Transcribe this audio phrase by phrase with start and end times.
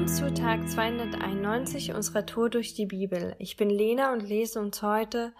[0.00, 3.36] Willkommen zu Tag 291 unserer Tour durch die Bibel.
[3.38, 5.34] Ich bin Lena und lese uns heute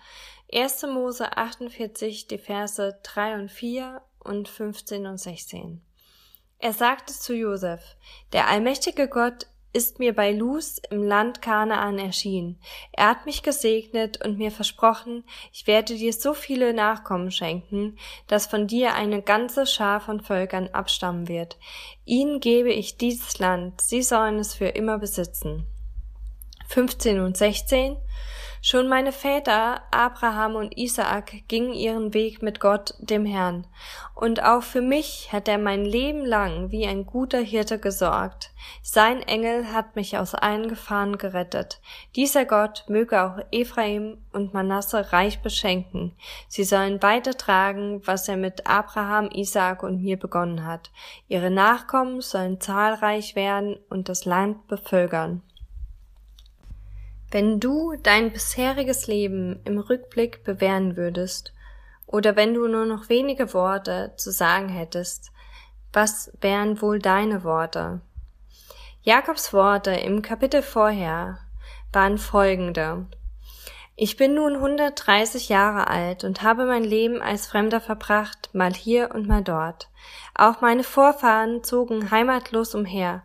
[0.52, 0.82] 1.
[0.82, 5.80] Mose 48, die Verse 3 und 4 und 15 und 16.
[6.58, 7.96] Er sagte zu Josef,
[8.34, 12.58] der allmächtige Gott ist mir bei Luz im Land Kanaan erschienen.
[12.92, 17.96] Er hat mich gesegnet und mir versprochen, ich werde dir so viele Nachkommen schenken,
[18.26, 21.58] dass von dir eine ganze Schar von Völkern abstammen wird.
[22.04, 25.66] Ihnen gebe ich dieses Land, sie sollen es für immer besitzen.
[26.68, 27.96] 15 und 16
[28.62, 33.66] Schon meine Väter Abraham und Isaak gingen ihren Weg mit Gott, dem Herrn.
[34.14, 38.52] Und auch für mich hat er mein Leben lang wie ein guter Hirte gesorgt.
[38.82, 41.80] Sein Engel hat mich aus allen Gefahren gerettet.
[42.16, 46.12] Dieser Gott möge auch Ephraim und Manasse reich beschenken.
[46.46, 50.90] Sie sollen weitertragen, was er mit Abraham, Isaak und mir begonnen hat.
[51.28, 55.42] Ihre Nachkommen sollen zahlreich werden und das Land bevölkern.
[57.30, 61.52] Wenn du dein bisheriges Leben im Rückblick bewähren würdest,
[62.06, 65.30] oder wenn du nur noch wenige Worte zu sagen hättest,
[65.92, 68.00] was wären wohl deine Worte?
[69.02, 71.38] Jakobs Worte im Kapitel vorher
[71.92, 73.06] waren folgende.
[74.02, 79.10] Ich bin nun 130 Jahre alt und habe mein Leben als Fremder verbracht, mal hier
[79.14, 79.90] und mal dort.
[80.34, 83.24] Auch meine Vorfahren zogen heimatlos umher,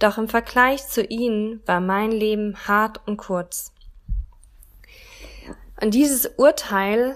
[0.00, 3.72] doch im Vergleich zu ihnen war mein Leben hart und kurz.
[5.80, 7.14] Und dieses Urteil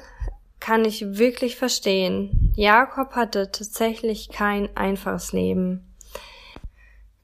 [0.60, 2.52] kann ich wirklich verstehen.
[2.54, 5.91] Jakob hatte tatsächlich kein einfaches Leben.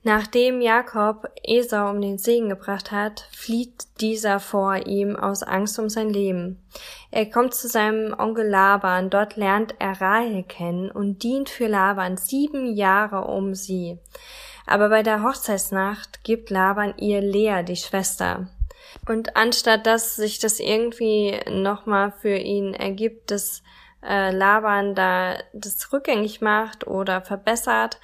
[0.04, 5.88] Nachdem Jakob Esau um den Segen gebracht hat, flieht dieser vor ihm aus Angst um
[5.88, 6.62] sein Leben.
[7.10, 12.16] Er kommt zu seinem Onkel Laban, dort lernt er Rahel kennen und dient für Laban
[12.16, 13.98] sieben Jahre um sie.
[14.66, 18.48] Aber bei der Hochzeitsnacht gibt Laban ihr Lea, die Schwester.
[19.08, 23.62] Und anstatt dass sich das irgendwie nochmal für ihn ergibt, dass
[24.03, 27.98] äh, Laban da das rückgängig macht oder verbessert,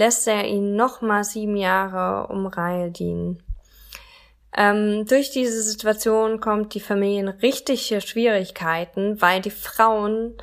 [0.00, 3.42] lässt er ihn nochmal sieben Jahre um Rahel dienen.
[4.56, 10.38] Ähm, durch diese Situation kommt die Familie in richtige Schwierigkeiten, weil die Frauen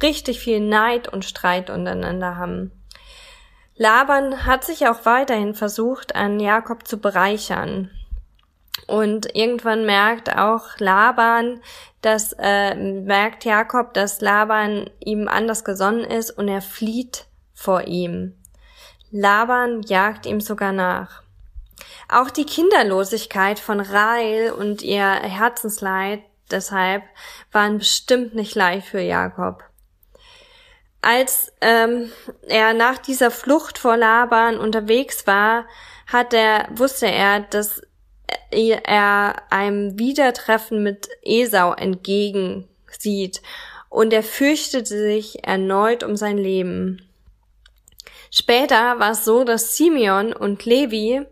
[0.00, 2.70] richtig viel Neid und Streit untereinander haben.
[3.74, 7.90] Laban hat sich auch weiterhin versucht, an Jakob zu bereichern.
[8.86, 11.60] Und irgendwann merkt auch Laban,
[12.00, 18.36] dass äh, merkt Jakob, dass Laban ihm anders gesonnen ist und er flieht vor ihm.
[19.16, 21.22] Laban jagt ihm sogar nach.
[22.08, 26.20] Auch die Kinderlosigkeit von Rahel und ihr Herzensleid
[26.50, 27.04] deshalb
[27.52, 29.62] waren bestimmt nicht leicht für Jakob.
[31.00, 32.10] Als ähm,
[32.48, 35.66] er nach dieser Flucht vor Laban unterwegs war,
[36.08, 37.82] hat er, wusste er, dass
[38.50, 43.42] er einem Wiedertreffen mit Esau entgegensieht
[43.90, 47.08] und er fürchtete sich erneut um sein Leben.
[48.36, 51.24] Später war es so, dass Simeon und Levi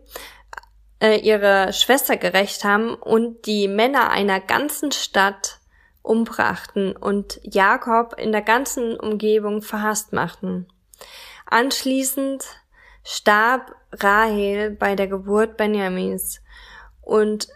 [1.01, 5.59] äh, ihre Schwester gerecht haben und die Männer einer ganzen Stadt
[6.01, 10.65] umbrachten und Jakob in der ganzen Umgebung verhasst machten.
[11.45, 12.45] Anschließend
[13.03, 16.39] starb Rahel bei der Geburt Benjamins
[17.01, 17.49] und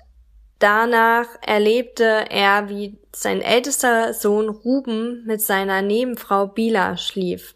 [0.59, 7.55] danach erlebte er, wie sein ältester Sohn Ruben mit seiner Nebenfrau Bila schlief.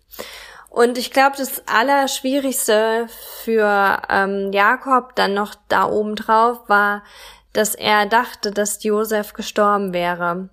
[0.72, 3.08] Und ich glaube, das Allerschwierigste
[3.44, 7.04] für ähm, Jakob dann noch da oben drauf war,
[7.52, 10.48] dass er dachte, dass Josef gestorben wäre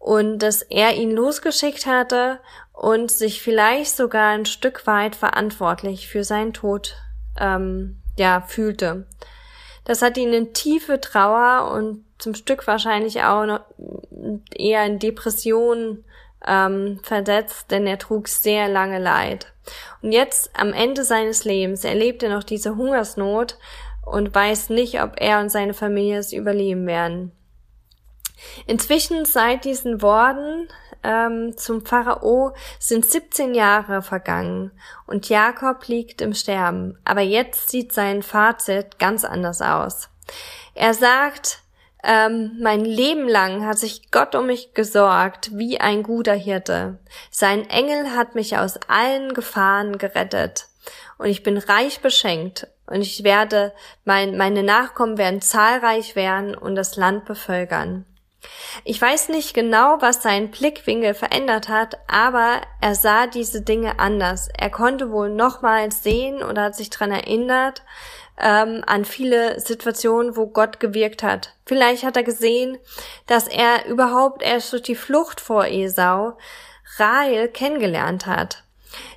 [0.00, 2.40] und dass er ihn losgeschickt hatte
[2.72, 6.96] und sich vielleicht sogar ein Stück weit verantwortlich für seinen Tod
[7.38, 9.06] ähm, ja fühlte.
[9.84, 13.60] Das hat ihn in tiefe Trauer und zum Stück wahrscheinlich auch noch
[14.52, 16.04] eher in Depressionen
[16.44, 19.52] ähm, versetzt, denn er trug sehr lange Leid.
[20.02, 23.58] Und jetzt am Ende seines Lebens erlebt er noch diese Hungersnot
[24.04, 27.32] und weiß nicht, ob er und seine Familie es überleben werden.
[28.66, 30.68] Inzwischen seit diesen Worten
[31.02, 34.72] ähm, zum Pharao sind 17 Jahre vergangen
[35.06, 36.98] und Jakob liegt im Sterben.
[37.04, 40.08] Aber jetzt sieht sein Fazit ganz anders aus.
[40.74, 41.62] Er sagt,
[42.02, 46.98] ähm, mein Leben lang hat sich Gott um mich gesorgt, wie ein guter Hirte.
[47.30, 50.68] Sein Engel hat mich aus allen Gefahren gerettet.
[51.18, 52.66] Und ich bin reich beschenkt.
[52.86, 53.72] Und ich werde,
[54.04, 58.06] mein, meine Nachkommen werden zahlreich werden und das Land bevölkern.
[58.84, 64.48] Ich weiß nicht genau, was seinen Blickwinkel verändert hat, aber er sah diese Dinge anders.
[64.56, 67.82] Er konnte wohl nochmals sehen oder hat sich dran erinnert,
[68.38, 71.54] ähm, an viele Situationen, wo Gott gewirkt hat.
[71.66, 72.78] Vielleicht hat er gesehen,
[73.26, 76.38] dass er überhaupt erst durch die Flucht vor Esau
[76.96, 78.64] Rahel kennengelernt hat.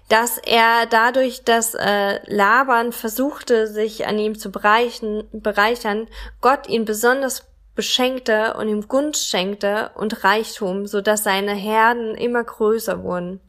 [0.10, 6.08] Dass er dadurch, dass äh, Laban versuchte, sich an ihm zu bereichern,
[6.42, 12.44] Gott ihn besonders beschenkte und ihm Gunst schenkte und Reichtum, so dass seine Herden immer
[12.44, 13.42] größer wurden.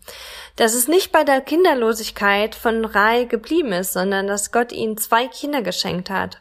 [0.57, 5.27] Dass es nicht bei der Kinderlosigkeit von Rai geblieben ist, sondern dass Gott ihm zwei
[5.29, 6.41] Kinder geschenkt hat.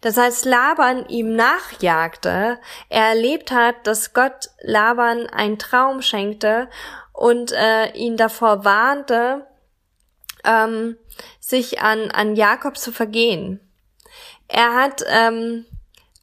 [0.00, 2.58] Dass als Laban ihm nachjagte,
[2.88, 6.68] er erlebt hat, dass Gott Laban einen Traum schenkte
[7.12, 9.46] und äh, ihn davor warnte,
[10.44, 10.96] ähm,
[11.40, 13.60] sich an, an Jakob zu vergehen.
[14.46, 15.66] Er hat ähm,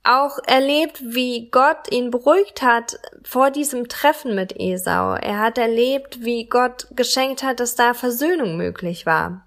[0.04, 5.14] auch erlebt, wie Gott ihn beruhigt hat vor diesem Treffen mit Esau.
[5.14, 9.46] Er hat erlebt, wie Gott geschenkt hat, dass da Versöhnung möglich war.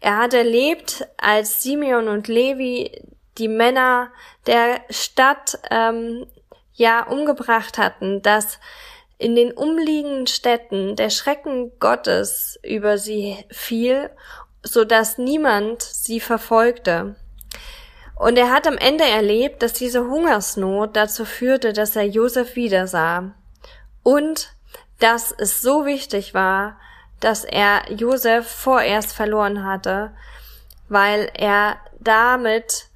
[0.00, 2.92] Er hat erlebt, als Simeon und Levi
[3.38, 4.12] die Männer
[4.46, 6.26] der Stadt ähm,
[6.74, 8.58] ja umgebracht hatten, dass
[9.18, 14.10] in den umliegenden Städten der Schrecken Gottes über sie fiel,
[14.62, 17.16] so dass niemand sie verfolgte.
[18.16, 23.32] Und er hat am Ende erlebt, dass diese Hungersnot dazu führte, dass er Josef wiedersah.
[24.02, 24.54] Und
[25.00, 26.78] dass es so wichtig war,
[27.20, 30.12] dass er Josef vorerst verloren hatte,
[30.88, 32.88] weil er damit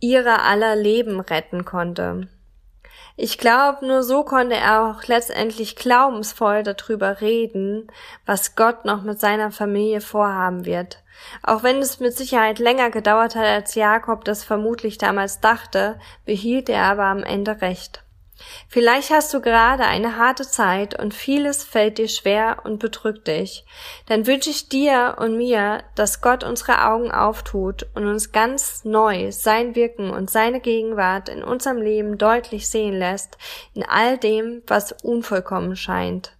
[0.00, 2.28] ihre aller Leben retten konnte.
[3.16, 7.90] Ich glaube, nur so konnte er auch letztendlich glaubensvoll darüber reden,
[8.26, 11.02] was Gott noch mit seiner Familie vorhaben wird.
[11.42, 16.68] Auch wenn es mit Sicherheit länger gedauert hat, als Jakob das vermutlich damals dachte, behielt
[16.68, 18.02] er aber am Ende recht.
[18.68, 23.64] Vielleicht hast du gerade eine harte Zeit und vieles fällt dir schwer und bedrückt dich.
[24.06, 29.32] Dann wünsche ich dir und mir, dass Gott unsere Augen auftut und uns ganz neu
[29.32, 33.38] sein Wirken und seine Gegenwart in unserem Leben deutlich sehen lässt,
[33.74, 36.32] in all dem, was unvollkommen scheint.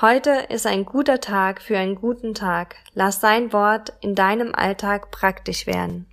[0.00, 2.76] Heute ist ein guter Tag für einen guten Tag.
[2.94, 6.06] Lass sein Wort in deinem Alltag praktisch werden.